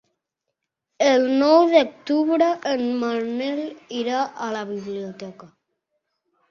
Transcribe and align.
El 1.09 1.27
nou 1.41 1.67
d'octubre 1.73 2.47
en 2.73 2.83
Manel 3.05 3.63
irà 4.01 4.27
a 4.49 4.53
la 4.59 4.69
biblioteca. 4.75 5.55